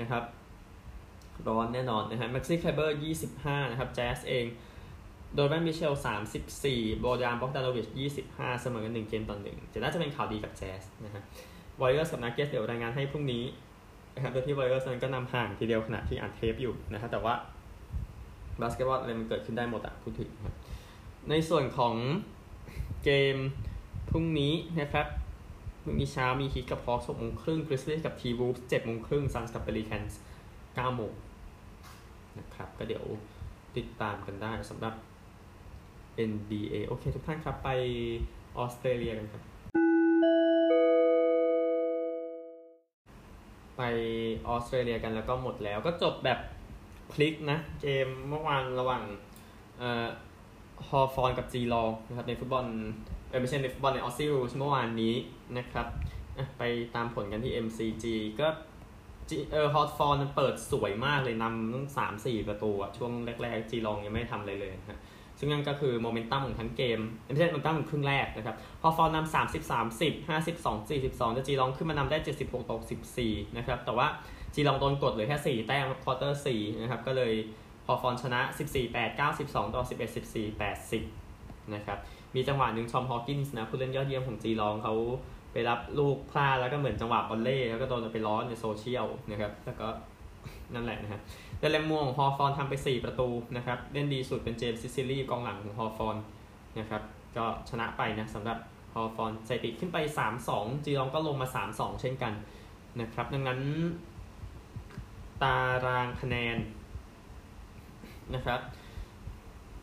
[0.00, 0.24] นะครับ
[1.48, 2.98] ร้อนแน่นอนนะฮะ Maxi Kleber
[3.34, 4.46] 25 นะครับ แจ๊สเอง
[5.34, 5.94] Donovan Mitchell
[6.46, 7.88] 34 Bojan Bogdanovic
[8.24, 11.22] 25 เสมอกัน1เกมต่อ1จะน่าจะเป็นข่าวดีกับแจ๊สนะฮะ
[11.80, 13.42] Warriors กับ Nuggets เดี๋ยวรายงานให้พรุ่งนี้
[14.14, 17.34] นะครับโดยที่ Warriors นั้นก็นำห่างทีเดียวขณะที่อัดเทปอยู่นะครับแต่ว่า
[18.60, 20.54] บาสเกตบอลอะไรมันเกิดขึ้นได้หมดอะพูดถึงครับ
[21.30, 21.94] ในส่วนของ
[23.04, 23.36] เกม
[24.10, 25.06] พรุ่งนี้นะครับ
[25.82, 30.20] พรุ่งนี้เช้ามี Heat กับ Hawks หกโมงครึ่ง Grizzlies กับ T-Wolves เจ็ดโมงครึ่ง Suns กับ Pelicans
[30.74, 31.12] เก้าโมง
[32.38, 33.04] นะครับก็เดี๋ยว
[33.76, 34.94] ติดตามกันได้สำหรับ
[36.30, 37.68] NBA โอเค ทุกท่านครับไป
[38.58, 39.42] ออสเตรเลียกันครับ
[43.76, 43.82] ไป
[44.48, 46.38] ออสเตรเลียกันแล้วก็หมดแล้ว ก็จบแบบ
[47.12, 49.02] พลิกนะ เกมเมื่อวานระหว่าง
[49.78, 50.06] เอ่อ
[50.88, 52.66] Hawthorn กับ Geelong นะครับในฟุตบอล
[53.28, 55.14] เออไม่ใช่ในฟุตบอลใน Aussie Rules เมื่อวานนี้
[55.58, 55.86] นะครับ
[56.58, 56.62] ไป
[56.94, 58.04] ตามผลกันที่ MCG
[58.40, 58.48] ก็
[59.28, 65.00] จีเออฮอฟอนเปิดสวยมากเลยนำตั้งสามสี่ประตูอะช่วงแรก ๆ Geelong ยังไม่ทำอะไรเลยนะ
[65.42, 74.06] ซึ่งนั่นก็คือโมเมนตัมของทั้งเกมไม่ใช่โมเมนตัมของครึ่งแรกนะครับ Hawthorn ำสามสิบสามสิบห้าสิบสองสี่สิบสองจะ Geelong ขึ้นมานำได้เจ็ดสิบหกต่อสิบสี่นะครับ แต่ว่า
[74.54, 77.32] Geelong โดนกดเหลือแค่สี่แต้มควอเตอร์สี่นะครับ ก็เลย
[77.86, 81.02] พอฟอนชนะสิบสี่แปดเก้าสิบสองต่อสิบเอ็ดสิบสี่แปดสิบ
[81.74, 81.98] นะครับ
[82.34, 84.94] มีจังหวะหนึ่ง Tom Hawkins นะผู้เล่นยอดเยี่ยมของ Geelong เขา
[85.52, 89.88] ไปรับลูกพลาดแล้วก็เหมือนจังหวะบอลเล่แล้วก็โดนไปล้อในโซเชียลนะครับ แล้วก็
[90.74, 91.20] นั่นแหละนะฮะ
[91.58, 96.16] Dylan Moore ของ Hawthorn ทำไป 4 ประตูนะครับ เล่นดีสุดเป็น James Sicily กองหลังของฮอฟอน
[96.78, 97.02] นะครับ
[97.36, 98.58] ก็ชนะไปนะสำหรับ
[98.94, 99.98] ฮอฟอนสถิติขึ้นไป
[100.42, 102.32] 3-2 Geelong ก็ลงมา 3-2 เช่นกัน
[103.00, 103.60] นะครับ ดังนั้น
[105.42, 105.56] ตา
[105.86, 106.56] รางคะแนน
[108.34, 108.60] นะครับ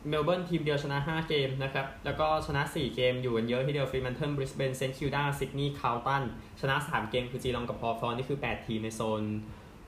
[0.07, 6.23] เมลเบิร์นทีมเดียวชนะ 5 เกมนะครับ แล้วก็ชนะ 4 เกมอยู่กันเยอะที่เดียว Fremantle บริสเบน St Kilda ซิดนีย์ Carlton
[6.61, 9.23] ชนะ 3 เกมคือจีลองกับฮอว์ธอร์นนี่คือ 8 ทีมในโซน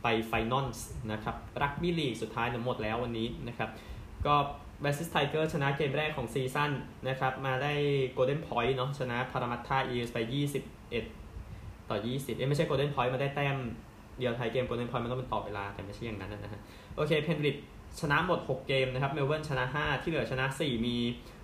[0.04, 0.68] ไป final
[1.12, 3.70] นะครับรักบี้ลีกสุดท้ายหมดแล้ววันนี้นะครับ
[4.26, 4.36] ก็
[4.82, 6.72] เวสต์ไทเกอร์สชนะเกมแรกของ season
[7.08, 7.74] นะครับมาได้
[8.14, 10.18] golden point เนาะชนะพารามัตตาอีลส์ไป
[11.04, 13.58] 21 ต่อ 20 เอ้ไม่ใช่ golden point มาได้แต้ม
[14.20, 16.62] เดียวไทยเกม golden point มันต้องเป็นต่อเวลาแต่ไม่ใช่อย่างนั้นนะฮะ
[16.96, 17.58] โอเคเพนริด
[18.02, 20.98] ชนะหมด 6 เกมนะครับเมลเบิร์นชนะ 5 ที่เหลือชนะ 4 มี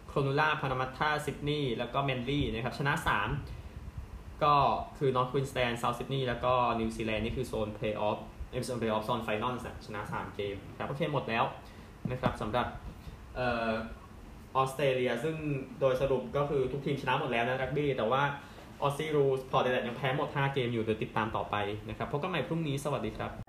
[0.08, 2.94] โครนูล่าพารามัตตาซิดนีย์แล้วก็แมนลี่นะครับชนะ
[3.68, 4.56] 3 ก็
[4.98, 8.20] คือนอร์ทควีนส์แลนด์เซาท์ซิดนีย์แล้วก็นิวซีแลนด์นี่คือโซนเพลย์ออฟ
[8.58, 11.44] อ็มโซนเพลย์ออฟซน final ชนะ 3 เกมครับโอเคหมดแล้ว
[12.12, 12.68] นะครับสำหรับ
[13.40, 13.42] อ
[13.72, 13.74] อ
[14.56, 15.36] ออสเตรเลียซึ่ง
[15.80, 18.22] โดยสรุปก็คือทุกทีมชนะหมดแล้วนะรักบี้ แต่ว่า
[18.82, 21.56] Aussie rules พอร์ตแอดิเลดยังแพ้หมด 5 เกมอยู่เดี๋ยวติดตามต่อไป
[21.90, 23.47] นะครับพบกันใหม่พรุ่งนี้สวัสดีครับ